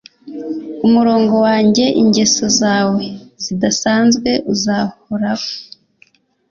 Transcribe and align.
umurongo 0.85 1.35
wanjye 1.45 1.85
ingeso 2.01 2.45
zawe 2.59 3.03
zidasanzwe 3.43 4.29
uzahoraho 4.53 5.47